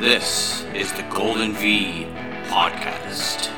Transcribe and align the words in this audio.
This 0.00 0.64
is 0.74 0.90
the 0.94 1.02
Golden 1.10 1.52
V 1.52 2.06
Podcast. 2.44 3.50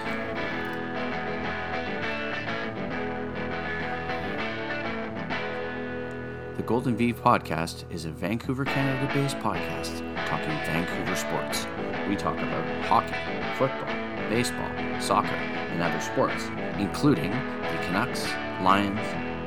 The 6.56 6.62
Golden 6.64 6.96
V 6.96 7.12
Podcast 7.12 7.84
is 7.92 8.06
a 8.06 8.10
Vancouver, 8.10 8.64
Canada 8.64 9.08
based 9.14 9.36
podcast 9.36 10.00
talking 10.26 10.48
Vancouver 10.66 11.14
sports. 11.14 11.68
We 12.08 12.16
talk 12.16 12.36
about 12.36 12.86
hockey, 12.86 13.14
football, 13.56 13.94
baseball, 14.28 15.00
soccer, 15.00 15.28
and 15.28 15.80
other 15.80 16.00
sports, 16.00 16.48
including 16.76 17.30
the 17.30 17.78
Canucks, 17.84 18.24
Lions, 18.60 18.98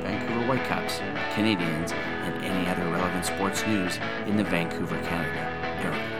Vancouver 0.02 0.46
Whitecaps, 0.46 1.00
Canadians, 1.34 1.92
and 1.92 2.42
any 2.42 2.66
other 2.70 2.84
relevant 2.84 3.26
sports 3.26 3.66
news 3.66 3.98
in 4.24 4.38
the 4.38 4.44
Vancouver, 4.44 4.98
Canada 5.02 5.84
area. 5.84 6.15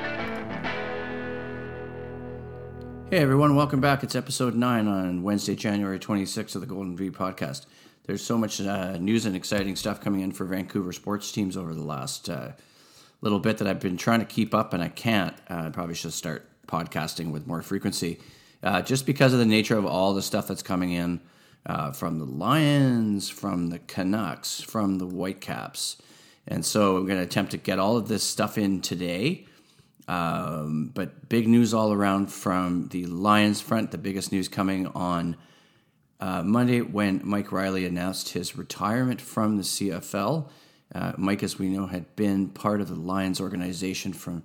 Hey 3.17 3.23
everyone, 3.23 3.57
welcome 3.57 3.81
back. 3.81 4.03
It's 4.03 4.15
episode 4.15 4.55
9 4.55 4.87
on 4.87 5.23
Wednesday, 5.23 5.55
January 5.55 5.99
26th 5.99 6.55
of 6.55 6.61
the 6.61 6.67
Golden 6.67 6.95
V 6.99 7.09
Podcast. 7.09 7.65
There's 8.05 8.23
so 8.23 8.37
much 8.37 8.61
uh, 8.61 8.99
news 8.99 9.25
and 9.25 9.35
exciting 9.35 9.75
stuff 9.75 10.03
coming 10.03 10.21
in 10.21 10.33
for 10.33 10.45
Vancouver 10.45 10.93
sports 10.93 11.33
teams 11.33 11.57
over 11.57 11.73
the 11.73 11.83
last 11.83 12.29
uh, 12.29 12.51
little 13.23 13.39
bit 13.39 13.57
that 13.57 13.69
I've 13.69 13.81
been 13.81 13.97
trying 13.97 14.21
to 14.21 14.27
keep 14.27 14.55
up 14.55 14.75
and 14.75 14.83
I 14.83 14.89
can't. 14.89 15.35
Uh, 15.49 15.63
I 15.65 15.71
probably 15.71 15.95
should 15.95 16.13
start 16.13 16.47
podcasting 16.67 17.31
with 17.31 17.47
more 17.47 17.63
frequency 17.63 18.21
uh, 18.63 18.83
just 18.83 19.07
because 19.07 19.33
of 19.33 19.39
the 19.39 19.47
nature 19.47 19.79
of 19.79 19.87
all 19.87 20.13
the 20.13 20.21
stuff 20.21 20.47
that's 20.47 20.63
coming 20.63 20.93
in 20.93 21.23
uh, 21.65 21.93
from 21.93 22.19
the 22.19 22.27
Lions, 22.27 23.31
from 23.31 23.71
the 23.71 23.79
Canucks, 23.79 24.61
from 24.61 24.99
the 24.99 25.07
Whitecaps. 25.07 25.97
And 26.47 26.67
so 26.67 26.93
we're 26.93 27.07
going 27.07 27.17
to 27.17 27.25
attempt 27.25 27.53
to 27.53 27.57
get 27.57 27.79
all 27.79 27.97
of 27.97 28.09
this 28.09 28.25
stuff 28.25 28.59
in 28.59 28.83
today. 28.83 29.46
Um, 30.09 30.93
but 30.95 31.29
big 31.29 31.49
news 31.49 31.75
all 31.75 31.93
around 31.93 32.33
from 32.33 32.89
the 32.89 33.07
Lions 33.07 33.61
front. 33.61 33.91
The 33.91 33.99
biggest 33.99 34.31
news 34.33 34.49
coming 34.49 34.87
on 34.89 35.37
uh, 36.21 36.43
Monday 36.43 36.81
when 36.81 37.21
Mike 37.25 37.53
Reilly 37.53 37.85
announced 37.85 38.31
his 38.31 38.57
retirement 38.57 39.21
from 39.21 39.57
the 39.57 39.63
CFL. 39.63 40.49
Uh, 40.95 41.13
Mike, 41.17 41.43
as 41.43 41.59
we 41.59 41.69
know, 41.69 41.87
had 41.87 42.15
been 42.15 42.49
part 42.49 42.81
of 42.81 42.89
the 42.89 42.95
Lions 42.95 43.41
organization 43.41 44.13
from 44.13 44.45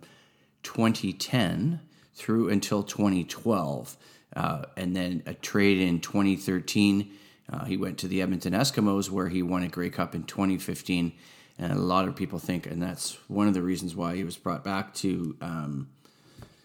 2010 0.64 1.80
through 2.14 2.50
until 2.50 2.84
2012. 2.84 3.98
Uh, 4.36 4.64
and 4.78 4.96
then 4.96 5.22
a 5.26 5.34
trade 5.34 5.80
in 5.80 6.00
2013. 6.00 7.12
Uh, 7.52 7.66
he 7.66 7.78
went 7.78 7.98
to 8.00 8.08
the 8.08 8.22
Edmonton 8.22 8.54
Eskimos 8.54 9.10
where 9.10 9.28
he 9.28 9.44
won 9.44 9.64
a 9.64 9.68
Grey 9.68 9.90
Cup 9.90 10.16
in 10.16 10.24
2015. 10.24 11.14
And 11.58 11.72
a 11.72 11.76
lot 11.76 12.08
of 12.08 12.16
people 12.16 12.40
think, 12.40 12.66
and 12.66 12.82
that's 12.82 13.18
one 13.28 13.48
of 13.48 13.54
the 13.54 13.62
reasons 13.62 13.96
why 13.96 14.16
he 14.16 14.24
was 14.24 14.38
brought 14.38 14.64
back 14.64 14.94
to 14.96 15.36
um, 15.42 15.90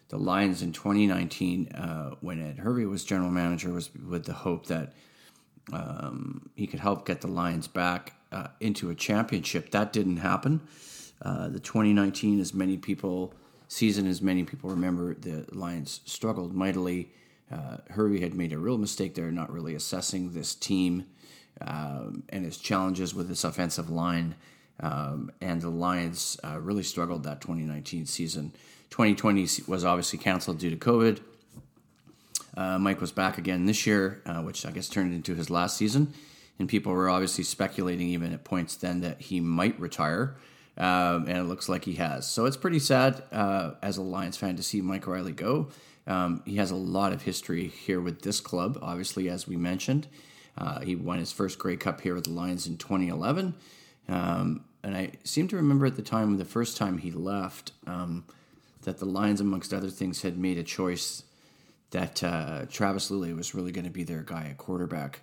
the 0.08 0.16
Lions 0.16 0.62
in 0.62 0.72
2019 0.72 1.68
uh, 1.68 2.10
when 2.20 2.40
Ed 2.40 2.58
Hervey 2.58 2.86
was 2.86 3.04
general 3.04 3.30
manager 3.30 3.72
was 3.72 3.90
with 3.94 4.24
the 4.24 4.32
hope 4.32 4.66
that 4.66 4.92
um, 5.72 6.50
he 6.54 6.66
could 6.66 6.80
help 6.80 7.06
get 7.06 7.20
the 7.20 7.26
Lions 7.26 7.66
back 7.66 8.14
uh, 8.32 8.48
into 8.60 8.90
a 8.90 8.94
championship. 8.94 9.70
That 9.72 9.92
didn't 9.92 10.18
happen. 10.18 10.60
Uh, 11.20 11.48
the 11.48 11.60
2019, 11.60 12.40
as 12.40 12.54
many 12.54 12.76
people 12.76 13.34
season, 13.68 14.06
as 14.06 14.22
many 14.22 14.44
people 14.44 14.70
remember, 14.70 15.14
the 15.14 15.44
Lions 15.52 16.00
struggled 16.04 16.54
mightily. 16.54 17.10
Uh, 17.50 17.78
Hervey 17.90 18.20
had 18.20 18.34
made 18.34 18.52
a 18.52 18.58
real 18.58 18.78
mistake 18.78 19.14
there, 19.14 19.30
not 19.30 19.52
really 19.52 19.74
assessing 19.74 20.32
this 20.32 20.54
team 20.54 21.06
um, 21.60 22.24
and 22.28 22.44
his 22.44 22.58
challenges 22.58 23.14
with 23.14 23.28
this 23.28 23.44
offensive 23.44 23.88
line. 23.88 24.34
Um, 24.80 25.32
and 25.40 25.60
the 25.60 25.70
Lions 25.70 26.38
uh, 26.44 26.58
really 26.60 26.82
struggled 26.82 27.24
that 27.24 27.40
2019 27.40 28.06
season. 28.06 28.52
2020 28.90 29.64
was 29.66 29.84
obviously 29.84 30.18
canceled 30.18 30.58
due 30.58 30.70
to 30.70 30.76
COVID. 30.76 31.20
Uh, 32.56 32.78
Mike 32.78 33.00
was 33.00 33.12
back 33.12 33.38
again 33.38 33.66
this 33.66 33.86
year, 33.86 34.22
uh, 34.26 34.40
which 34.42 34.64
I 34.64 34.70
guess 34.70 34.88
turned 34.88 35.12
into 35.12 35.34
his 35.34 35.50
last 35.50 35.76
season. 35.76 36.12
And 36.58 36.68
people 36.68 36.92
were 36.92 37.10
obviously 37.10 37.44
speculating, 37.44 38.08
even 38.08 38.32
at 38.32 38.44
points 38.44 38.76
then, 38.76 39.00
that 39.02 39.20
he 39.20 39.40
might 39.40 39.78
retire. 39.78 40.36
Um, 40.78 41.26
and 41.26 41.38
it 41.38 41.44
looks 41.44 41.68
like 41.68 41.84
he 41.84 41.94
has. 41.94 42.26
So 42.26 42.44
it's 42.44 42.56
pretty 42.56 42.78
sad 42.78 43.22
uh, 43.32 43.72
as 43.82 43.96
a 43.96 44.02
Lions 44.02 44.36
fan 44.36 44.56
to 44.56 44.62
see 44.62 44.80
Mike 44.80 45.06
Reilly 45.06 45.32
go. 45.32 45.68
Um, 46.06 46.42
he 46.44 46.56
has 46.56 46.70
a 46.70 46.76
lot 46.76 47.12
of 47.12 47.22
history 47.22 47.68
here 47.68 48.00
with 48.00 48.22
this 48.22 48.40
club, 48.40 48.78
obviously, 48.80 49.28
as 49.28 49.48
we 49.48 49.56
mentioned. 49.56 50.06
Uh, 50.56 50.80
he 50.80 50.94
won 50.94 51.18
his 51.18 51.32
first 51.32 51.58
Grey 51.58 51.76
Cup 51.76 52.00
here 52.00 52.14
with 52.14 52.24
the 52.24 52.30
Lions 52.30 52.66
in 52.66 52.76
2011. 52.76 53.54
Um, 54.08 54.64
and 54.82 54.96
I 54.96 55.12
seem 55.24 55.48
to 55.48 55.56
remember 55.56 55.86
at 55.86 55.96
the 55.96 56.02
time, 56.02 56.36
the 56.36 56.44
first 56.44 56.76
time 56.76 56.98
he 56.98 57.10
left, 57.10 57.72
um, 57.86 58.24
that 58.82 58.98
the 58.98 59.04
Lions, 59.04 59.40
amongst 59.40 59.74
other 59.74 59.90
things, 59.90 60.22
had 60.22 60.38
made 60.38 60.58
a 60.58 60.62
choice 60.62 61.24
that 61.90 62.22
uh, 62.22 62.66
Travis 62.70 63.10
Lulay 63.10 63.34
was 63.34 63.54
really 63.54 63.72
going 63.72 63.84
to 63.84 63.90
be 63.90 64.04
their 64.04 64.22
guy 64.22 64.48
at 64.50 64.58
quarterback. 64.58 65.20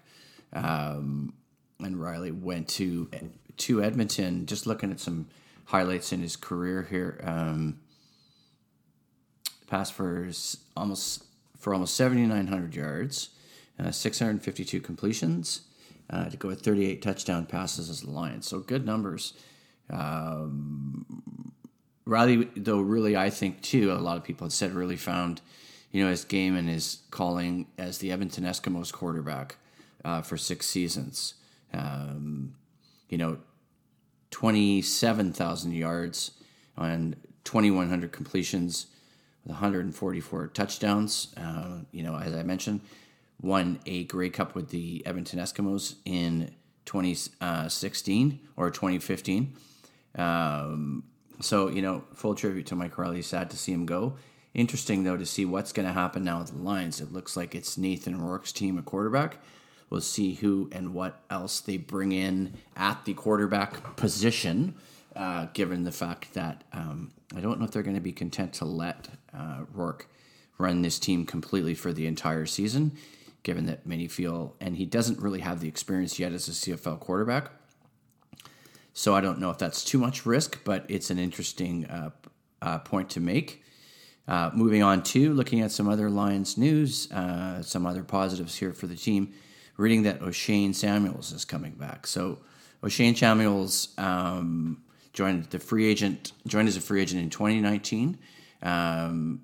Um, 0.52 1.34
and 1.80 2.00
Reilly 2.00 2.32
went 2.32 2.68
to 2.70 3.10
to 3.58 3.84
Edmonton. 3.84 4.46
Just 4.46 4.68
looking 4.68 4.92
at 4.92 5.00
some 5.00 5.28
highlights 5.66 6.14
in 6.14 6.22
his 6.22 6.36
career 6.36 6.88
here, 6.90 7.20
um, 7.24 7.80
passed 9.68 9.94
for 9.94 10.30
almost 10.76 11.26
for 11.58 11.74
almost 11.74 11.96
seventy 11.96 12.26
nine 12.26 12.48
hundred 12.48 12.76
yards, 12.76 13.30
uh, 13.80 13.92
six 13.92 14.20
hundred 14.20 14.42
fifty 14.44 14.64
two 14.64 14.80
completions, 14.80 15.62
uh, 16.10 16.30
to 16.30 16.38
go 16.38 16.48
with 16.48 16.62
thirty 16.62 16.86
eight 16.86 17.02
touchdown 17.02 17.46
passes 17.46 17.90
as 17.90 18.04
a 18.04 18.10
Lions. 18.10 18.48
So 18.48 18.60
good 18.60 18.86
numbers. 18.86 19.34
Um, 19.90 21.52
Reilly, 22.06 22.50
though, 22.56 22.82
really, 22.82 23.16
I 23.16 23.30
think 23.30 23.62
too, 23.62 23.92
a 23.92 23.96
lot 23.96 24.18
of 24.18 24.24
people 24.24 24.46
had 24.46 24.52
said 24.52 24.74
really 24.74 24.98
found, 24.98 25.42
you 25.92 26.04
know, 26.04 26.10
his 26.10 26.26
game 26.26 26.56
and 26.56 26.68
his 26.68 27.00
calling 27.12 27.68
as 27.78 28.00
the 28.00 28.12
Edmonton 28.12 28.44
Eskimos 28.44 28.92
quarterback 28.92 29.56
uh, 30.04 30.22
for 30.22 30.38
six 30.38 30.66
seasons. 30.66 31.36
Um, 31.74 32.56
you 33.10 33.18
know, 33.18 33.38
twenty-seven 34.32 35.34
thousand 35.34 35.74
yards 35.74 36.32
on 36.78 37.16
twenty-one 37.44 37.90
hundred 37.90 38.12
completions, 38.12 38.88
with 39.44 39.52
one 39.52 39.60
hundred 39.60 39.86
and 39.86 39.96
forty-four 39.96 40.48
touchdowns. 40.48 41.34
Uh, 41.38 41.80
you 41.92 42.04
know, 42.04 42.18
as 42.18 42.34
I 42.34 42.44
mentioned, 42.44 42.82
won 43.42 43.80
a 43.86 44.06
Grey 44.06 44.30
Cup 44.30 44.56
with 44.56 44.70
the 44.70 45.04
Edmonton 45.06 45.40
Eskimos 45.40 45.96
in 46.06 46.54
2016 46.86 48.40
or 48.56 48.70
2015. 48.70 49.54
Um, 50.16 51.04
so, 51.42 51.68
you 51.70 51.82
know, 51.82 52.04
full 52.14 52.36
tribute 52.36 52.68
to 52.68 52.76
Mike 52.76 52.98
Reilly. 52.98 53.22
Sad 53.22 53.50
to 53.52 53.58
see 53.58 53.74
him 53.74 53.86
go. 53.86 54.18
Interesting, 54.54 55.04
though, 55.04 55.18
to 55.18 55.26
see 55.26 55.46
what's 55.46 55.74
going 55.74 55.88
to 55.88 55.94
happen 55.94 56.24
now 56.24 56.40
with 56.40 56.52
the 56.52 56.58
Lions. 56.58 57.02
It 57.02 57.12
looks 57.12 57.36
like 57.36 57.56
it's 57.56 57.78
Nathan 57.78 58.22
Rourke's 58.22 58.52
team 58.52 58.78
at 58.78 58.86
quarterback. 58.86 59.38
We'll 59.90 60.02
see 60.02 60.36
who 60.36 60.70
and 60.72 60.94
what 60.94 61.22
else 61.30 61.60
they 61.60 61.78
bring 61.78 62.12
in 62.12 62.54
at 62.76 63.06
the 63.06 63.14
quarterback 63.14 63.96
position, 63.96 64.76
uh, 65.16 65.48
given 65.54 65.84
the 65.84 65.92
fact 65.92 66.34
that 66.34 66.64
um, 66.72 67.12
I 67.36 67.42
don't 67.42 67.60
know 67.60 67.66
if 67.66 67.72
they're 67.72 67.84
going 67.84 67.96
to 67.96 68.02
be 68.02 68.12
content 68.12 68.54
to 68.54 68.66
let 68.66 69.10
uh, 69.38 69.66
Rourke 69.72 70.08
run 70.58 70.82
this 70.82 71.00
team 71.00 71.26
completely 71.26 71.74
for 71.74 71.92
the 71.94 72.08
entire 72.08 72.46
season, 72.46 72.94
given 73.44 73.66
that 73.66 73.86
many 73.86 74.08
feel, 74.08 74.56
and 74.60 74.78
he 74.78 74.86
doesn't 74.86 75.20
really 75.20 75.42
have 75.42 75.60
the 75.60 75.68
experience 75.68 76.18
yet 76.18 76.32
as 76.32 76.48
a 76.48 76.52
CFL 76.52 77.00
quarterback. 77.00 77.52
So 78.94 79.16
I 79.16 79.22
don't 79.22 79.40
know 79.40 79.50
if 79.50 79.58
that's 79.58 79.84
too 79.84 79.98
much 79.98 80.26
risk, 80.26 80.64
but 80.64 80.86
it's 80.88 81.10
an 81.10 81.20
interesting 81.20 81.86
uh, 81.86 82.12
uh, 82.62 82.80
point 82.80 83.10
to 83.12 83.20
make. 83.20 83.64
Uh, 84.28 84.52
moving 84.54 84.82
on 84.82 85.04
to 85.04 85.34
looking 85.34 85.60
at 85.62 85.72
some 85.72 85.90
other 85.90 86.10
Lions 86.10 86.58
news, 86.58 87.12
uh, 87.12 87.62
some 87.62 87.86
other 87.86 88.04
positives 88.04 88.56
here 88.56 88.72
for 88.72 88.88
the 88.88 88.96
team. 88.96 89.34
Reading 89.76 90.04
that 90.04 90.22
Oshane 90.22 90.74
Samuels 90.74 91.32
is 91.34 91.44
coming 91.44 91.74
back. 91.74 92.08
So 92.08 92.40
Oshane 92.84 93.18
Samuels 93.18 93.90
um, 93.98 94.84
joined 95.12 95.46
the 95.46 95.60
free 95.60 95.86
agent, 95.90 96.32
joined 96.48 96.68
as 96.68 96.78
a 96.78 96.82
free 96.82 97.02
agent 97.02 97.22
in 97.24 97.30
2019. 97.30 98.18
Um, 98.62 99.42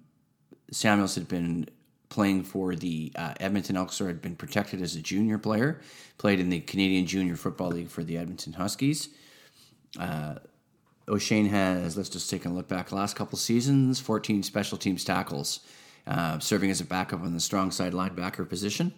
Samuels 0.71 1.15
had 1.15 1.27
been 1.27 1.67
playing 2.09 2.43
for 2.43 2.75
the 2.75 3.11
uh, 3.15 3.33
Edmonton 3.39 3.77
Elks, 3.77 3.99
had 3.99 4.21
been 4.21 4.35
protected 4.35 4.81
as 4.81 4.95
a 4.95 4.99
junior 4.99 5.37
player, 5.37 5.79
played 6.17 6.39
in 6.39 6.49
the 6.49 6.59
Canadian 6.59 7.05
Junior 7.05 7.35
Football 7.35 7.69
League 7.69 7.89
for 7.89 8.03
the 8.03 8.17
Edmonton 8.17 8.53
Huskies. 8.53 9.09
Uh, 9.99 10.35
Oshane 11.07 11.49
has, 11.49 11.97
let's 11.97 12.09
just 12.09 12.29
take 12.29 12.45
a 12.45 12.49
look 12.49 12.67
back, 12.67 12.91
last 12.91 13.15
couple 13.15 13.37
seasons, 13.37 13.99
14 13.99 14.43
special 14.43 14.77
teams 14.77 15.03
tackles, 15.03 15.61
uh, 16.05 16.39
serving 16.39 16.69
as 16.69 16.81
a 16.81 16.85
backup 16.85 17.21
on 17.21 17.33
the 17.33 17.39
strong 17.39 17.71
side 17.71 17.93
linebacker 17.93 18.47
position. 18.47 18.93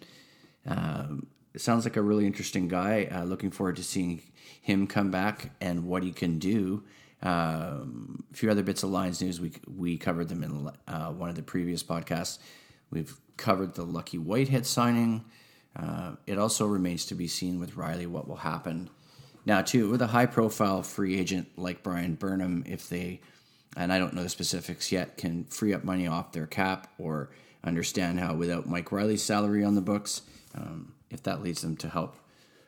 Um, 0.66 1.26
sounds 1.56 1.84
like 1.84 1.96
a 1.96 2.02
really 2.02 2.26
interesting 2.26 2.68
guy. 2.68 3.08
Uh, 3.10 3.24
looking 3.24 3.50
forward 3.50 3.76
to 3.76 3.84
seeing 3.84 4.22
him 4.60 4.86
come 4.86 5.10
back 5.10 5.50
and 5.60 5.84
what 5.84 6.02
he 6.02 6.12
can 6.12 6.38
do. 6.38 6.84
Um, 7.22 8.24
a 8.32 8.36
few 8.36 8.50
other 8.50 8.62
bits 8.62 8.82
of 8.82 8.90
Lions 8.90 9.22
news. 9.22 9.40
We 9.40 9.52
we 9.76 9.96
covered 9.96 10.28
them 10.28 10.42
in 10.42 10.70
uh, 10.88 11.12
one 11.12 11.28
of 11.28 11.36
the 11.36 11.42
previous 11.42 11.82
podcasts. 11.82 12.38
We've 12.92 13.18
covered 13.36 13.74
the 13.74 13.84
Lucky 13.84 14.18
Whitehead 14.18 14.66
signing. 14.66 15.24
Uh, 15.74 16.12
it 16.26 16.38
also 16.38 16.66
remains 16.66 17.06
to 17.06 17.16
be 17.16 17.26
seen 17.26 17.58
with 17.58 17.76
Reilly 17.76 18.06
what 18.06 18.28
will 18.28 18.36
happen 18.36 18.90
now, 19.44 19.62
too, 19.62 19.90
with 19.90 20.02
a 20.02 20.06
high 20.06 20.26
profile 20.26 20.82
free 20.82 21.18
agent 21.18 21.48
like 21.56 21.82
Bryan 21.82 22.14
Burnham, 22.14 22.64
if 22.66 22.88
they 22.88 23.20
and 23.76 23.92
I 23.92 23.98
don't 23.98 24.12
know 24.12 24.22
the 24.22 24.28
specifics 24.28 24.92
yet, 24.92 25.16
can 25.16 25.44
free 25.44 25.72
up 25.72 25.82
money 25.82 26.06
off 26.06 26.32
their 26.32 26.46
cap 26.46 26.92
or 26.98 27.30
understand 27.64 28.20
how 28.20 28.34
without 28.34 28.68
Mike 28.68 28.92
Reilly's 28.92 29.22
salary 29.22 29.64
on 29.64 29.74
the 29.74 29.80
books, 29.80 30.22
um, 30.54 30.92
if 31.10 31.22
that 31.22 31.42
leads 31.42 31.62
them 31.62 31.76
to 31.78 31.88
help 31.88 32.16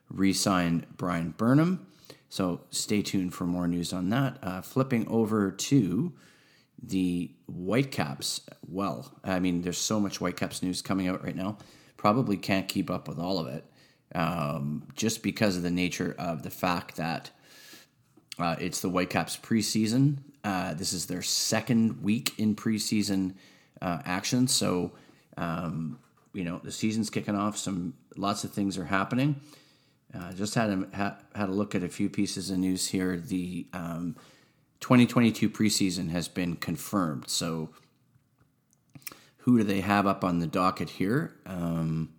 re-sign 0.09 0.87
Bryan 0.97 1.35
Burnham. 1.37 1.87
So 2.31 2.63
stay 2.71 3.03
tuned 3.03 3.35
for 3.35 3.45
more 3.45 3.69
news 3.69 3.93
on 3.93 4.09
that. 4.11 4.39
Uh, 4.43 4.63
flipping 4.63 5.07
over 5.09 5.51
to 5.51 6.13
the 6.83 7.31
Whitecaps. 7.47 8.41
Well, 8.69 9.13
I 9.23 9.41
mean, 9.41 9.63
there's 9.63 9.79
so 9.79 10.01
much 10.01 10.19
Whitecaps 10.19 10.63
news 10.63 10.83
coming 10.83 11.09
out 11.09 11.25
right 11.25 11.37
now. 11.37 11.59
Probably 11.97 12.37
can't 12.37 12.69
keep 12.69 12.91
up 12.91 13.09
with 13.09 13.19
all 13.19 13.39
of 13.39 13.47
it, 13.47 13.65
um, 14.15 14.87
just 14.95 15.23
because 15.23 15.57
of 15.57 15.63
the 15.63 15.71
nature 15.71 16.15
of 16.19 16.43
the 16.43 16.51
fact 16.51 16.97
that 16.97 17.31
uh, 18.39 18.57
it's 18.59 18.81
the 18.81 18.91
Whitecaps 18.91 19.37
preseason. 19.37 20.19
Uh, 20.43 20.75
this 20.75 20.93
is 20.93 21.07
their 21.07 21.23
second 21.23 22.03
week 22.03 22.33
in 22.39 22.55
preseason 22.55 23.35
uh, 23.81 24.01
action, 24.05 24.47
so 24.47 24.93
um, 25.37 25.99
you 26.35 26.45
know 26.45 26.61
the 26.63 26.73
season's 26.73 27.09
kicking 27.09 27.35
off. 27.35 27.57
Some 27.57 27.95
lots 28.17 28.45
of 28.45 28.53
things 28.53 28.77
are 28.77 28.85
happening. 28.85 29.41
Uh, 30.15 30.33
just 30.33 30.55
had 30.55 30.71
a 30.71 30.87
ha, 30.95 31.17
had 31.35 31.49
a 31.49 31.53
look 31.53 31.75
at 31.75 31.83
a 31.83 31.89
few 31.89 32.09
pieces 32.09 32.51
of 32.51 32.59
news 32.59 32.89
here. 32.89 33.17
The 33.17 33.67
um, 33.73 34.17
2022 34.81 35.49
preseason 35.51 36.11
has 36.11 36.29
been 36.29 36.57
confirmed. 36.57 37.29
So, 37.29 37.71
who 39.39 39.59
do 39.59 39.65
they 39.65 39.81
have 39.81 40.07
up 40.07 40.25
on 40.25 40.39
the 40.39 40.47
docket 40.47 40.91
here? 40.91 41.35
Um, 41.47 42.15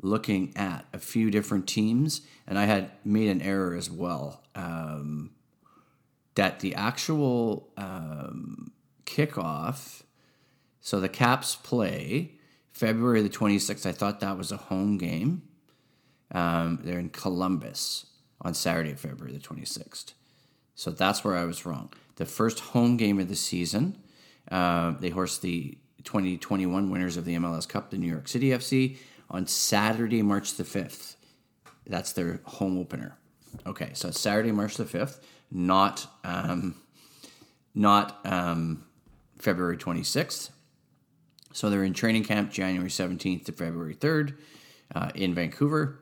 looking 0.00 0.52
at 0.56 0.86
a 0.92 0.98
few 0.98 1.30
different 1.30 1.66
teams, 1.66 2.22
and 2.46 2.58
I 2.58 2.64
had 2.64 2.90
made 3.04 3.28
an 3.28 3.42
error 3.42 3.74
as 3.74 3.90
well. 3.90 4.42
Um, 4.54 5.30
that 6.34 6.60
the 6.60 6.74
actual 6.74 7.68
um, 7.76 8.72
kickoff, 9.06 10.02
so 10.80 11.00
the 11.00 11.08
Caps 11.08 11.56
play 11.56 12.38
February 12.72 13.22
the 13.22 13.28
26th. 13.28 13.86
I 13.86 13.92
thought 13.92 14.20
that 14.20 14.38
was 14.38 14.52
a 14.52 14.56
home 14.56 14.98
game. 14.98 15.42
Um, 16.30 16.78
they're 16.84 16.98
in 17.00 17.10
Columbus 17.10 18.06
on 18.40 18.54
Saturday, 18.54 18.94
February 18.94 19.32
the 19.32 19.40
26th. 19.40 20.12
So 20.78 20.92
that's 20.92 21.24
where 21.24 21.34
I 21.34 21.44
was 21.44 21.66
wrong. 21.66 21.92
The 22.16 22.24
first 22.24 22.60
home 22.60 22.96
game 22.96 23.18
of 23.18 23.28
the 23.28 23.34
season, 23.34 23.98
uh, 24.48 24.92
they 25.00 25.08
host 25.08 25.42
the 25.42 25.76
2021 26.04 26.88
winners 26.88 27.16
of 27.16 27.24
the 27.24 27.34
MLS 27.34 27.68
Cup, 27.68 27.90
the 27.90 27.98
New 27.98 28.06
York 28.06 28.28
City 28.28 28.50
FC, 28.50 28.96
on 29.28 29.48
Saturday, 29.48 30.22
March 30.22 30.54
the 30.54 30.62
5th. 30.62 31.16
That's 31.84 32.12
their 32.12 32.40
home 32.44 32.78
opener. 32.78 33.18
Okay, 33.66 33.90
so 33.92 34.06
it's 34.06 34.20
Saturday, 34.20 34.52
March 34.52 34.76
the 34.76 34.84
5th, 34.84 35.18
not, 35.50 36.06
um, 36.22 36.76
not 37.74 38.20
um, 38.24 38.84
February 39.36 39.78
26th. 39.78 40.50
So 41.52 41.70
they're 41.70 41.82
in 41.82 41.92
training 41.92 42.22
camp 42.22 42.52
January 42.52 42.88
17th 42.88 43.46
to 43.46 43.52
February 43.52 43.96
3rd 43.96 44.36
uh, 44.94 45.10
in 45.16 45.34
Vancouver. 45.34 45.98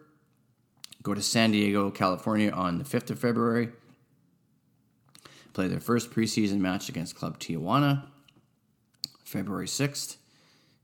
Go 1.03 1.15
to 1.15 1.23
San 1.23 1.53
Diego, 1.53 1.91
California 1.91 2.51
on 2.51 2.77
the 2.77 2.85
5th 2.85 3.09
of 3.09 3.19
February 3.19 3.71
play 5.57 5.69
their 5.69 5.81
first 5.81 6.11
preseason 6.11 6.59
match 6.59 6.91
against 6.91 7.17
Club 7.17 7.39
Tijuana 7.39 8.05
February 9.25 9.67
6th, 9.67 10.17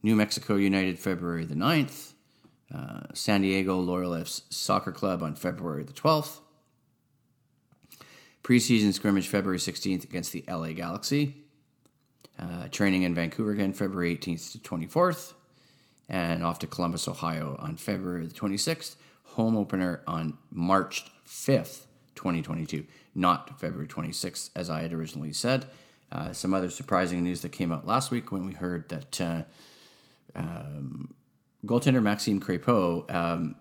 New 0.03 0.17
Mexico 0.17 0.57
United 0.57 0.99
February 0.99 1.45
the 1.45 1.55
9th, 1.55 2.15
uh, 2.75 3.03
San 3.13 3.43
Diego 3.43 3.79
Loyalists 3.79 4.43
Soccer 4.49 4.91
Club 4.91 5.23
on 5.23 5.35
February 5.35 5.85
the 5.85 5.93
12th, 5.93 6.39
preseason 8.43 8.95
scrimmage 8.95 9.29
February 9.29 9.59
16th 9.59 10.05
against 10.05 10.33
the 10.33 10.43
LA 10.49 10.73
Galaxy, 10.73 11.37
uh, 12.39 12.69
training 12.71 13.03
in 13.03 13.15
Vancouver 13.15 13.51
again 13.51 13.75
February 13.75 14.17
18th 14.17 14.53
to 14.53 14.59
24th, 14.59 15.35
and 16.09 16.43
off 16.43 16.59
to 16.61 16.67
Columbus, 16.67 17.07
Ohio 17.07 17.57
on 17.59 17.77
February 17.77 18.25
the 18.25 18.35
26th, 18.35 18.97
home 19.25 19.55
opener 19.55 20.01
on 20.07 20.39
March 20.51 21.05
5th, 21.29 21.85
2022 22.15 22.85
not 23.15 23.61
February 23.61 23.89
26th, 23.89 24.51
as 24.57 24.71
I 24.71 24.83
had 24.83 24.93
originally 24.93 25.33
said. 25.33 25.67
Uh, 26.11 26.33
some 26.33 26.53
other 26.53 26.71
surprising 26.71 27.23
news 27.23 27.41
that 27.41 27.53
came 27.53 27.73
out 27.73 27.87
last 27.87 28.11
week 28.11 28.33
when 28.33 28.45
we 28.45 28.53
heard 28.53 28.89
that 28.91 29.21
uh, 29.21 29.43
um, 30.35 31.15
goaltender 31.65 32.03
Maxime 32.03 32.41
Crepeau 32.41 33.13
um, 33.15 33.55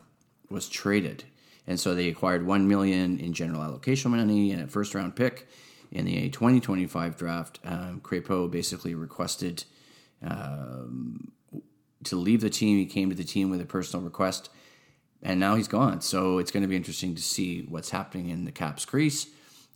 was 0.50 0.68
traded, 0.68 1.24
and 1.66 1.80
so 1.80 1.96
they 1.96 2.10
acquired 2.10 2.46
one 2.46 2.68
million 2.68 3.20
in 3.20 3.34
general 3.34 3.62
allocation 3.62 4.12
money 4.12 4.52
and 4.52 4.62
a 4.62 4.68
first 4.68 4.94
round 4.94 5.16
pick 5.16 5.48
in 5.92 6.06
the 6.06 6.30
2025 6.30 7.18
draft. 7.18 7.60
Um, 7.64 8.02
Crepeau 8.02 8.50
basically 8.50 8.96
requested 8.96 9.64
um, 10.24 11.32
to 12.04 12.16
leave 12.16 12.42
the 12.42 12.50
team. 12.50 12.78
He 12.78 12.86
came 12.86 13.10
to 13.10 13.16
the 13.16 13.24
team 13.24 13.50
with 13.50 13.62
a 13.62 13.66
personal 13.66 14.04
request, 14.04 14.50
and 15.24 15.40
now 15.40 15.56
he's 15.56 15.68
gone. 15.68 16.02
So 16.02 16.38
it's 16.40 16.52
going 16.52 16.64
to 16.64 16.68
be 16.68 16.76
interesting 16.76 17.16
to 17.16 17.22
see 17.22 17.66
what's 17.70 17.92
happening 17.92 18.30
in 18.30 18.46
the 18.46 18.52
Caps 18.52 18.86
crease. 18.86 19.28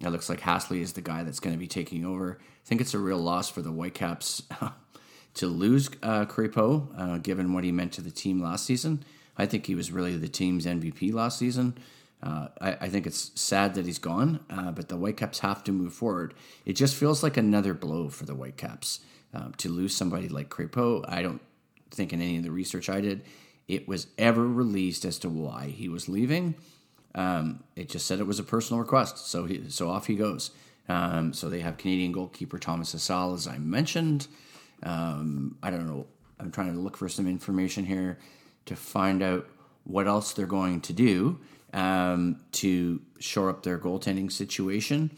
It 0.01 0.09
looks 0.09 0.29
like 0.29 0.41
Hasal 0.41 0.79
is 0.81 0.93
the 0.93 1.01
guy 1.01 1.23
that's 1.23 1.39
going 1.39 1.55
to 1.55 1.59
be 1.59 1.67
taking 1.67 2.05
over. 2.05 2.39
I 2.41 2.67
think 2.67 2.81
it's 2.81 2.93
a 2.93 2.99
real 2.99 3.17
loss 3.17 3.49
for 3.49 3.61
the 3.61 3.71
Whitecaps 3.71 4.43
to 5.35 5.47
lose 5.47 5.89
uh, 6.03 6.25
uh, 6.27 7.17
given 7.19 7.53
what 7.53 7.63
he 7.63 7.71
meant 7.71 7.93
to 7.93 8.01
the 8.01 8.11
team 8.11 8.41
last 8.41 8.65
season. 8.65 9.03
I 9.37 9.45
think 9.45 9.65
he 9.65 9.75
was 9.75 9.91
really 9.91 10.17
the 10.17 10.27
team's 10.27 10.65
MVP 10.65 11.13
last 11.13 11.37
season. 11.37 11.77
Uh, 12.23 12.47
I, 12.59 12.71
I, 12.81 12.89
think 12.89 13.05
it's 13.05 13.31
sad 13.39 13.75
that 13.75 13.85
he's 13.85 13.99
gone, 13.99 14.39
uh, 14.49 14.71
but 14.71 14.87
the 14.87 14.95
Whitecaps 14.95 15.39
have 15.39 15.63
to 15.65 15.71
move 15.71 15.93
forward. 15.93 16.33
It 16.65 16.73
just 16.73 16.95
feels 16.95 17.21
like 17.21 17.37
another 17.37 17.73
blow 17.73 18.09
for 18.09 18.25
the 18.25 18.33
Whitecaps 18.33 19.01
um, 19.33 19.53
to 19.57 19.69
lose 19.69 19.95
somebody 19.95 20.29
like 20.29 20.49
Crepeau. 20.49 21.03
I 21.07 21.21
don't 21.21 21.41
think 21.91 22.13
in 22.13 22.21
any 22.21 22.37
of 22.37 22.43
the 22.43 22.51
research 22.51 22.89
I 22.89 23.01
did 23.01 23.21
it 23.67 23.87
was 23.87 24.07
ever 24.17 24.47
released 24.47 25.05
as 25.05 25.17
to 25.19 25.29
why 25.29 25.67
he 25.67 25.89
was 25.89 26.07
leaving. 26.07 26.55
Um, 27.15 27.63
it 27.75 27.89
just 27.89 28.05
said 28.05 28.19
it 28.19 28.27
was 28.27 28.39
a 28.39 28.43
personal 28.43 28.81
request, 28.81 29.27
so 29.27 29.45
he, 29.45 29.69
so 29.69 29.89
off 29.89 30.07
he 30.07 30.15
goes. 30.15 30.51
Um, 30.87 31.33
so 31.33 31.49
they 31.49 31.61
have 31.61 31.77
Canadian 31.77 32.11
goalkeeper 32.11 32.59
Thomas 32.59 32.93
Hasal, 32.93 33.33
as 33.33 33.47
I 33.47 33.57
mentioned. 33.57 34.27
Um, 34.83 35.57
I 35.63 35.71
don't 35.71 35.87
know. 35.87 36.05
I'm 36.39 36.51
trying 36.51 36.73
to 36.73 36.79
look 36.79 36.97
for 36.97 37.09
some 37.09 37.27
information 37.27 37.85
here 37.85 38.19
to 38.65 38.75
find 38.75 39.23
out 39.23 39.47
what 39.85 40.07
else 40.07 40.33
they're 40.33 40.45
going 40.45 40.81
to 40.81 40.93
do 40.93 41.39
um, 41.73 42.41
to 42.51 43.01
shore 43.19 43.49
up 43.49 43.63
their 43.63 43.79
goaltending 43.79 44.31
situation. 44.31 45.11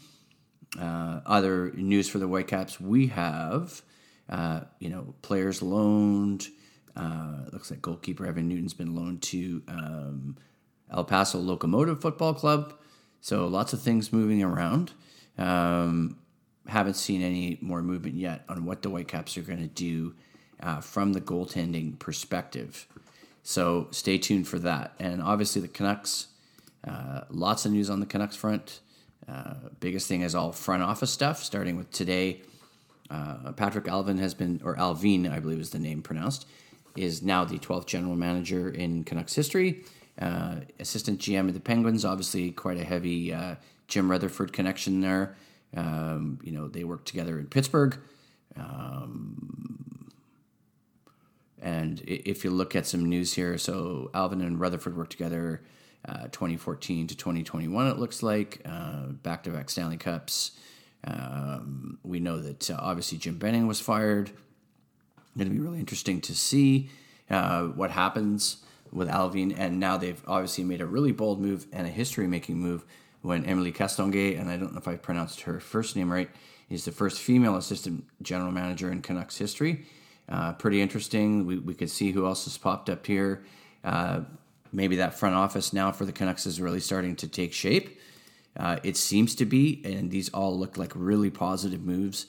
Uh, 0.78 1.20
other 1.26 1.72
news 1.72 2.08
for 2.08 2.18
the 2.18 2.28
Whitecaps: 2.28 2.80
we 2.80 3.08
have, 3.08 3.82
uh, 4.28 4.60
you 4.78 4.88
know, 4.88 5.14
players 5.22 5.62
loaned. 5.62 6.48
Uh, 6.98 7.44
looks 7.52 7.70
like 7.70 7.80
goalkeeper 7.80 8.26
Evan 8.26 8.48
Newton's 8.48 8.74
been 8.74 8.94
loaned 8.94 9.22
to 9.22 9.62
um, 9.68 10.36
El 10.90 11.04
Paso 11.04 11.38
Locomotive 11.38 12.00
Football 12.00 12.34
Club. 12.34 12.74
So 13.20 13.46
lots 13.46 13.72
of 13.72 13.80
things 13.80 14.12
moving 14.12 14.42
around. 14.42 14.92
Um, 15.36 16.18
haven't 16.66 16.94
seen 16.94 17.22
any 17.22 17.58
more 17.60 17.82
movement 17.82 18.16
yet 18.16 18.44
on 18.48 18.64
what 18.64 18.82
the 18.82 18.90
Whitecaps 18.90 19.38
are 19.38 19.42
going 19.42 19.60
to 19.60 19.68
do 19.68 20.14
uh, 20.60 20.80
from 20.80 21.12
the 21.12 21.20
goaltending 21.20 21.98
perspective. 21.98 22.86
So 23.42 23.88
stay 23.92 24.18
tuned 24.18 24.46
for 24.48 24.58
that. 24.58 24.92
And 24.98 25.22
obviously 25.22 25.62
the 25.62 25.68
Canucks, 25.68 26.28
uh, 26.86 27.22
lots 27.30 27.64
of 27.64 27.72
news 27.72 27.88
on 27.88 28.00
the 28.00 28.06
Canucks 28.06 28.36
front. 28.36 28.80
Uh, 29.26 29.54
biggest 29.80 30.08
thing 30.08 30.22
is 30.22 30.34
all 30.34 30.52
front 30.52 30.82
office 30.82 31.10
stuff, 31.10 31.42
starting 31.42 31.76
with 31.76 31.90
today. 31.90 32.42
Uh, 33.10 33.52
Patrik 33.52 33.84
Allvin 33.84 34.18
has 34.18 34.34
been, 34.34 34.60
or 34.64 34.76
Allvin, 34.76 35.30
I 35.30 35.38
believe 35.38 35.60
is 35.60 35.70
the 35.70 35.78
name 35.78 36.02
pronounced, 36.02 36.46
is 36.98 37.22
now 37.22 37.44
the 37.44 37.58
12th 37.58 37.86
general 37.86 38.16
manager 38.16 38.68
in 38.70 39.04
Canucks 39.04 39.34
history. 39.34 39.84
Uh, 40.20 40.56
assistant 40.80 41.20
GM 41.20 41.48
of 41.48 41.54
the 41.54 41.60
Penguins, 41.60 42.04
obviously 42.04 42.50
quite 42.50 42.76
a 42.76 42.84
heavy 42.84 43.32
uh, 43.32 43.54
Jim 43.86 44.10
Rutherford 44.10 44.52
connection 44.52 45.00
there. 45.00 45.36
Um, 45.76 46.38
you 46.42 46.52
know, 46.52 46.68
they 46.68 46.84
worked 46.84 47.06
together 47.06 47.38
in 47.38 47.46
Pittsburgh. 47.46 47.98
Um, 48.56 50.10
and 51.60 52.02
if 52.06 52.44
you 52.44 52.50
look 52.50 52.74
at 52.74 52.86
some 52.86 53.04
news 53.04 53.34
here, 53.34 53.58
so 53.58 54.10
Allvin 54.14 54.42
and 54.42 54.58
Rutherford 54.60 54.96
worked 54.96 55.12
together 55.12 55.62
uh, 56.08 56.24
2014 56.28 57.08
to 57.08 57.16
2021, 57.16 57.86
it 57.86 57.98
looks 57.98 58.22
like, 58.22 58.62
back 59.22 59.44
to 59.44 59.50
back 59.50 59.70
Stanley 59.70 59.96
Cups. 59.96 60.52
Um, 61.04 61.98
we 62.02 62.20
know 62.20 62.40
that 62.40 62.70
uh, 62.70 62.78
obviously 62.80 63.18
Jim 63.18 63.38
Benning 63.38 63.66
was 63.66 63.80
fired. 63.80 64.32
To 65.38 65.44
be 65.44 65.60
really 65.60 65.78
interesting 65.78 66.20
to 66.22 66.34
see 66.34 66.90
uh, 67.30 67.66
what 67.66 67.92
happens 67.92 68.64
with 68.90 69.08
Allvin, 69.08 69.54
and 69.56 69.78
now 69.78 69.96
they've 69.96 70.20
obviously 70.26 70.64
made 70.64 70.80
a 70.80 70.86
really 70.86 71.12
bold 71.12 71.40
move 71.40 71.66
and 71.72 71.86
a 71.86 71.90
history-making 71.90 72.58
move 72.58 72.84
when 73.22 73.44
Emily 73.44 73.70
Castonguay, 73.70 74.38
and 74.38 74.50
I 74.50 74.56
don't 74.56 74.72
know 74.72 74.78
if 74.78 74.88
I 74.88 74.96
pronounced 74.96 75.42
her 75.42 75.60
first 75.60 75.94
name 75.94 76.10
right, 76.12 76.28
is 76.68 76.84
the 76.84 76.90
first 76.90 77.20
female 77.20 77.56
assistant 77.56 78.04
general 78.20 78.50
manager 78.50 78.90
in 78.90 79.00
Canucks 79.00 79.38
history. 79.38 79.86
Uh, 80.28 80.54
pretty 80.54 80.80
interesting. 80.82 81.46
We, 81.46 81.58
we 81.58 81.74
could 81.74 81.90
see 81.90 82.10
who 82.10 82.26
else 82.26 82.44
has 82.44 82.58
popped 82.58 82.90
up 82.90 83.06
here. 83.06 83.44
Uh, 83.84 84.22
maybe 84.72 84.96
that 84.96 85.14
front 85.14 85.36
office 85.36 85.72
now 85.72 85.92
for 85.92 86.04
the 86.04 86.12
Canucks 86.12 86.46
is 86.46 86.60
really 86.60 86.80
starting 86.80 87.14
to 87.16 87.28
take 87.28 87.52
shape. 87.52 88.00
Uh, 88.56 88.78
it 88.82 88.96
seems 88.96 89.36
to 89.36 89.46
be, 89.46 89.80
and 89.84 90.10
these 90.10 90.30
all 90.30 90.58
look 90.58 90.76
like 90.76 90.92
really 90.96 91.30
positive 91.30 91.82
moves. 91.82 92.26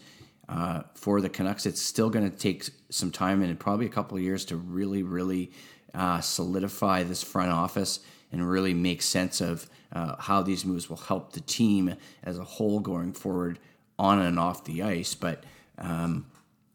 Uh, 0.50 0.82
for 0.96 1.22
the 1.22 1.29
Canucks. 1.29 1.65
It's 1.65 1.82
still 1.82 2.10
going 2.10 2.29
to 2.29 2.36
take 2.36 2.70
some 2.89 3.12
time 3.12 3.41
and 3.41 3.60
probably 3.60 3.86
a 3.86 3.89
couple 3.89 4.18
of 4.18 4.24
years 4.24 4.44
to 4.46 4.58
really, 4.58 5.03
really 5.03 5.51
uh, 5.94 6.20
solidify 6.22 7.03
this 7.03 7.24
front 7.24 7.51
office 7.51 8.00
and 8.32 8.48
really 8.48 8.74
make 8.74 9.01
sense 9.01 9.41
of 9.41 9.70
uh, 9.94 10.15
how 10.18 10.41
these 10.41 10.65
moves 10.65 10.89
will 10.89 10.98
help 10.98 11.34
the 11.34 11.41
team 11.41 11.96
as 12.24 12.38
a 12.38 12.44
whole 12.44 12.79
going 12.79 13.13
forward 13.13 13.60
on 13.98 14.20
and 14.20 14.39
off 14.39 14.65
the 14.65 14.84
ice. 14.84 15.15
But 15.15 15.44
um, 15.77 16.25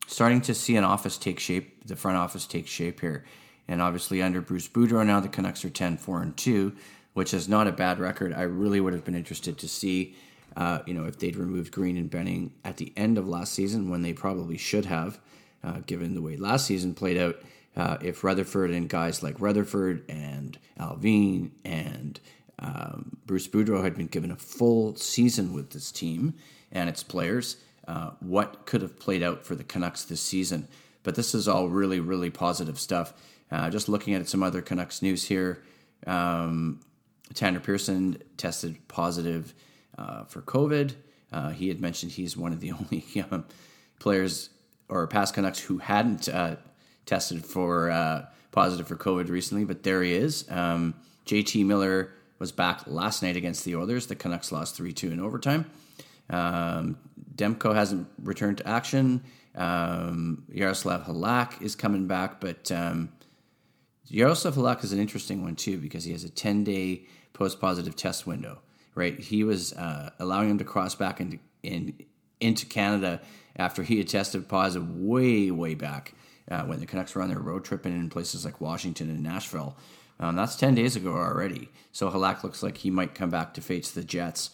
starting 0.07 0.41
to 0.43 0.55
see 0.55 0.77
an 0.77 0.85
office 0.85 1.19
take 1.19 1.41
shape, 1.41 1.85
the 1.87 1.97
front 1.97 2.17
office 2.17 2.47
take 2.47 2.67
shape 2.67 3.01
here. 3.01 3.25
And 3.67 3.81
obviously, 3.81 4.23
under 4.23 4.41
Bruce 4.41 4.69
Boudreau, 4.69 5.07
now 5.07 5.21
the 5.21 5.29
Canucks 5.29 5.65
are 5.65 5.71
10 5.71 5.97
4 5.97 6.23
and 6.23 6.37
2, 6.37 6.75
which 7.15 7.33
is 7.33 7.49
not 7.49 7.67
a 7.67 7.73
bad 7.73 7.99
record. 7.99 8.33
I 8.33 8.43
really 8.43 8.81
would 8.81 8.93
have 8.93 9.05
been 9.05 9.15
interested 9.15 9.59
to 9.59 9.69
see, 9.69 10.15
uh, 10.57 10.81
you 10.87 10.95
know, 10.95 11.05
if 11.05 11.19
they'd 11.19 11.37
removed 11.37 11.73
Green 11.73 11.97
and 11.97 12.11
Benning 12.11 12.53
at 12.65 12.77
the 12.77 12.93
end 12.97 13.19
of 13.19 13.29
last 13.29 13.53
season 13.53 13.91
when 13.91 14.03
they 14.03 14.13
probably 14.13 14.57
should 14.57 14.85
have, 14.85 15.19
uh, 15.65 15.81
given 15.87 16.15
the 16.15 16.23
way 16.23 16.37
last 16.37 16.67
season 16.67 16.95
played 16.95 17.17
out. 17.17 17.37
Uh, 17.77 17.97
if 18.01 18.23
Rutherford 18.23 18.71
and 18.71 18.89
guys 18.89 19.23
like 19.23 19.41
Rutherford 19.41 20.05
and 20.09 20.57
Allvin 20.79 21.51
and 21.65 22.21
um, 22.61 23.17
Bruce 23.27 23.49
Boudreau 23.49 23.83
had 23.83 23.97
been 23.97 24.07
given 24.07 24.31
a 24.31 24.37
full 24.37 24.95
season 24.95 25.53
with 25.53 25.71
this 25.71 25.91
team 25.91 26.35
and 26.71 26.89
its 26.89 27.03
players, 27.03 27.57
uh, 27.89 28.11
what 28.21 28.65
could 28.67 28.81
have 28.83 28.99
played 28.99 29.23
out 29.23 29.45
for 29.45 29.57
the 29.57 29.65
Canucks 29.65 30.05
this 30.05 30.21
season. 30.21 30.69
But 31.03 31.17
this 31.17 31.35
is 31.35 31.49
all 31.49 31.69
really, 31.69 32.01
really 32.01 32.31
positive 32.31 32.79
stuff. 32.79 33.13
Uh, 33.51 33.71
just 33.71 33.89
looking 33.89 34.15
at 34.15 34.29
some 34.29 34.43
other 34.43 34.63
Canucks 34.63 35.03
news 35.03 35.25
here, 35.25 35.63
um, 36.07 36.81
Tanner 37.35 37.61
Pearson 37.61 38.23
tested 38.37 38.87
positive 38.89 39.53
uh, 39.99 40.25
for 40.25 40.43
COVID. 40.43 40.95
Uh, 41.33 41.51
he 41.51 41.69
had 41.69 41.81
mentioned 41.81 42.13
he's 42.13 42.37
one 42.37 42.53
of 42.53 42.61
the 42.61 42.73
only 42.79 43.05
um, 43.31 43.45
players 43.99 44.51
or 44.89 45.07
past 45.07 45.35
Canucks 45.35 45.61
who 45.61 45.79
hadn't 45.79 46.29
uh, 46.29 46.57
tested 47.07 47.45
for 47.45 47.91
uh, 47.91 48.27
positive 48.53 48.87
for 48.87 48.97
COVID 48.97 49.29
recently, 49.29 49.65
but 49.65 49.83
there 49.83 50.03
he 50.03 50.15
is. 50.15 50.45
Um, 50.51 50.95
JT 51.27 51.65
Miller 51.65 52.13
was 52.39 52.53
back 52.53 52.83
last 52.87 53.23
night 53.23 53.37
against 53.37 53.65
the 53.65 53.77
Oilers. 53.77 54.07
The 54.07 54.15
Canucks 54.15 54.53
lost 54.53 54.77
3 54.77 54.93
2 54.93 55.13
in 55.13 55.21
overtime. 55.21 55.71
Um, 56.31 56.99
Demko 57.35 57.75
hasn't 57.75 58.09
returned 58.23 58.59
to 58.59 58.69
action. 58.69 59.23
Um, 59.55 60.45
Yaroslav 60.53 61.05
Halak 61.05 61.63
is 61.63 61.77
coming 61.77 62.07
back, 62.07 62.41
but 62.41 62.71
um, 62.73 63.13
Yaroslav 64.09 64.55
Halak 64.55 64.85
is 64.85 64.93
an 64.93 64.99
interesting 64.99 65.43
one 65.43 65.57
too 65.57 65.79
because 65.79 66.05
he 66.05 66.13
has 66.13 66.25
a 66.25 66.31
10 66.31 66.65
day 66.65 67.07
post 67.33 67.61
positive 67.61 67.97
test 67.97 68.27
window, 68.27 68.61
right? 68.95 69.19
He 69.19 69.45
was 69.45 69.73
uh, 69.73 70.11
allowing 70.19 70.51
him 70.51 70.59
to 70.59 70.65
cross 70.65 70.95
back 70.95 71.21
into, 71.21 71.39
in, 71.63 71.95
into 72.41 72.67
Canada 72.67 73.21
after 73.57 73.83
he 73.83 73.99
had 73.99 74.09
tested 74.09 74.49
positive 74.49 74.91
way, 74.97 75.51
way 75.51 75.75
back 75.75 76.15
uh, 76.51 76.63
when 76.63 76.81
the 76.81 76.87
Canucks 76.87 77.15
were 77.15 77.23
on 77.23 77.29
their 77.29 77.39
road 77.39 77.65
trip 77.65 77.85
and 77.85 77.95
in 77.95 78.11
places 78.11 78.45
like 78.45 78.61
Washington 78.61 79.11
and 79.11 79.23
Nashville. 79.23 79.77
Um, 80.21 80.37
that's 80.37 80.57
10 80.57 80.75
days 80.75 80.97
ago 80.97 81.13
already. 81.13 81.69
So 81.93 82.11
Halak 82.11 82.43
looks 82.45 82.63
like 82.63 82.79
he 82.79 82.91
might 82.91 83.15
come 83.15 83.31
back 83.31 83.55
to 83.55 83.61
face 83.61 83.91
the 83.91 84.05
Jets 84.05 84.51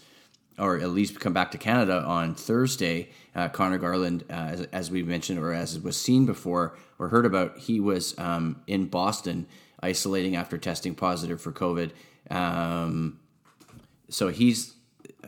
or 0.59 0.79
at 0.79 0.91
least 0.91 1.19
come 1.19 1.33
back 1.33 1.51
to 1.53 1.59
Canada 1.59 2.03
on 2.03 2.35
Thursday. 2.35 3.09
Uh, 3.35 3.49
Conor 3.49 3.79
Garland, 3.79 4.25
uh, 4.29 4.33
as, 4.33 4.61
as, 4.73 4.91
we 4.91 5.03
mentioned, 5.03 5.39
or 5.39 5.55
as 5.55 5.79
was 5.79 5.97
seen 5.97 6.27
before 6.27 6.77
or 6.99 7.09
heard 7.09 7.25
about, 7.25 7.59
he 7.59 7.81
was 7.81 8.19
um, 8.19 8.61
in 8.67 8.87
Boston 8.87 9.47
isolating 9.83 10.37
after 10.37 10.59
testing 10.59 10.95
positive 10.95 11.41
for 11.41 11.53
COVID. 11.53 11.93
Um, 12.31 13.20
so 14.11 14.29
he's. 14.29 14.75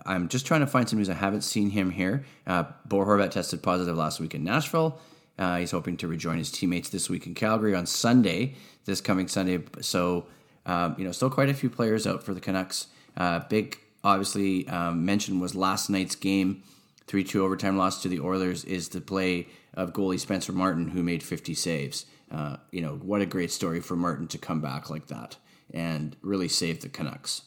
I'm 0.04 0.28
just 0.28 0.46
trying 0.46 0.60
to 0.60 0.66
find 0.66 0.88
some 0.88 0.98
news. 0.98 1.08
I 1.08 1.14
haven't 1.14 1.42
seen 1.42 1.70
him 1.70 1.90
here. 1.90 2.24
Uh, 2.46 2.64
Bo 2.84 2.98
Horvat 2.98 3.30
tested 3.30 3.62
positive 3.62 3.96
last 3.96 4.20
week 4.20 4.34
in 4.34 4.42
Nashville. 4.42 4.98
Uh, 5.38 5.58
he's 5.58 5.70
hoping 5.70 5.96
to 5.98 6.08
rejoin 6.08 6.38
his 6.38 6.50
teammates 6.50 6.88
this 6.90 7.08
week 7.08 7.26
in 7.26 7.34
Calgary 7.34 7.74
on 7.74 7.86
Sunday, 7.86 8.54
this 8.84 9.00
coming 9.00 9.28
Sunday. 9.28 9.60
So, 9.80 10.26
um, 10.66 10.96
you 10.98 11.04
know, 11.04 11.12
still 11.12 11.30
quite 11.30 11.48
a 11.48 11.54
few 11.54 11.70
players 11.70 12.06
out 12.06 12.22
for 12.22 12.34
the 12.34 12.40
Canucks. 12.40 12.88
Uh, 13.16 13.40
big 13.48 13.78
obviously 14.04 14.68
um, 14.68 15.04
mentioned 15.04 15.40
was 15.40 15.54
last 15.54 15.88
night's 15.88 16.16
game, 16.16 16.62
3 17.06 17.24
2 17.24 17.44
overtime 17.44 17.76
loss 17.76 18.02
to 18.02 18.08
the 18.08 18.20
Oilers, 18.20 18.64
is 18.64 18.88
the 18.88 19.00
play 19.00 19.48
of 19.74 19.92
goalie 19.92 20.20
Spencer 20.20 20.52
Martin, 20.52 20.88
who 20.88 21.02
made 21.02 21.22
50 21.22 21.54
saves. 21.54 22.06
Uh, 22.30 22.56
you 22.70 22.80
know, 22.80 22.94
what 22.96 23.20
a 23.20 23.26
great 23.26 23.50
story 23.50 23.80
for 23.80 23.96
Martin 23.96 24.26
to 24.28 24.38
come 24.38 24.60
back 24.60 24.90
like 24.90 25.06
that 25.08 25.36
and 25.72 26.16
really 26.22 26.48
save 26.48 26.80
the 26.80 26.88
Canucks. 26.88 27.42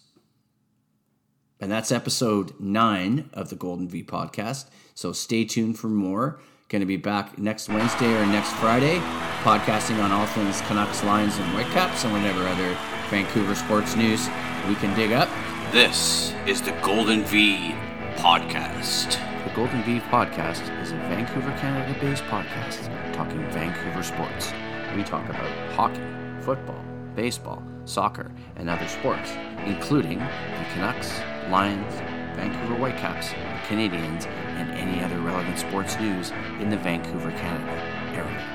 And 1.65 1.71
that's 1.71 1.91
episode 1.91 2.53
nine 2.59 3.27
of 3.33 3.49
the 3.49 3.55
Golden 3.55 3.89
V 3.89 4.03
podcast. 4.03 4.65
So 4.93 5.11
stay 5.13 5.45
tuned 5.45 5.79
for 5.79 5.87
more. 5.87 6.39
Going 6.69 6.81
to 6.81 6.85
be 6.85 6.95
back 6.95 7.39
next 7.39 7.69
Wednesday 7.69 8.05
or 8.05 8.23
next 8.27 8.51
Friday, 8.57 8.99
podcasting 9.41 9.97
on 10.03 10.11
all 10.11 10.27
things 10.27 10.61
Canucks, 10.67 11.03
Lions, 11.03 11.35
and 11.39 11.53
Whitecaps, 11.55 12.03
and 12.03 12.13
whatever 12.13 12.47
other 12.47 12.77
Vancouver 13.09 13.55
sports 13.55 13.95
news 13.95 14.27
we 14.67 14.75
can 14.75 14.95
dig 14.95 15.11
up. 15.11 15.27
This 15.71 16.35
is 16.45 16.61
the 16.61 16.71
Golden 16.83 17.23
V 17.23 17.73
Podcast. 18.17 19.17
The 19.43 19.55
Golden 19.55 19.81
V 19.85 20.01
Podcast 20.01 20.69
is 20.83 20.91
a 20.91 20.97
Vancouver, 21.09 21.49
Canada 21.57 21.99
based 21.99 22.25
podcast 22.25 22.85
talking 23.15 23.39
Vancouver 23.49 24.03
sports. 24.03 24.53
We 24.95 25.01
talk 25.01 25.27
about 25.27 25.49
hockey, 25.71 26.03
football, 26.41 26.85
baseball, 27.15 27.63
soccer, 27.85 28.31
and 28.55 28.69
other 28.69 28.87
sports, 28.87 29.31
including 29.65 30.19
the 30.19 30.65
Canucks, 30.73 31.19
Lions, 31.49 31.93
Vancouver 32.35 32.75
Whitecaps, 32.75 33.29
the 33.29 33.67
Canadians, 33.67 34.25
and 34.25 34.71
any 34.71 35.03
other 35.03 35.19
relevant 35.19 35.57
sports 35.57 35.97
news 35.99 36.31
in 36.59 36.69
the 36.69 36.77
Vancouver, 36.77 37.31
Canada 37.31 37.71
area. 38.13 38.54